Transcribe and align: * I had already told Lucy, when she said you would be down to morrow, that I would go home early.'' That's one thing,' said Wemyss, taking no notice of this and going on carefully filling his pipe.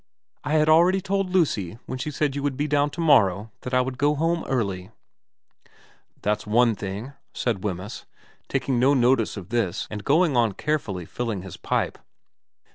* 0.27 0.33
I 0.43 0.53
had 0.53 0.67
already 0.67 0.99
told 0.99 1.29
Lucy, 1.29 1.77
when 1.85 1.99
she 1.99 2.09
said 2.09 2.35
you 2.35 2.41
would 2.41 2.57
be 2.57 2.67
down 2.67 2.89
to 2.89 2.99
morrow, 3.01 3.51
that 3.61 3.71
I 3.75 3.81
would 3.81 3.99
go 3.99 4.15
home 4.15 4.43
early.'' 4.45 4.89
That's 6.23 6.47
one 6.47 6.73
thing,' 6.73 7.13
said 7.35 7.63
Wemyss, 7.63 8.05
taking 8.47 8.79
no 8.79 8.95
notice 8.95 9.37
of 9.37 9.49
this 9.49 9.87
and 9.91 10.03
going 10.03 10.35
on 10.35 10.53
carefully 10.53 11.05
filling 11.05 11.43
his 11.43 11.55
pipe. 11.55 11.99